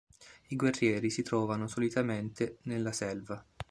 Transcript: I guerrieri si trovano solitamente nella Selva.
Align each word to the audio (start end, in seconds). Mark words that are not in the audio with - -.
I 0.47 0.55
guerrieri 0.55 1.11
si 1.11 1.21
trovano 1.21 1.67
solitamente 1.67 2.57
nella 2.63 2.91
Selva. 2.91 3.45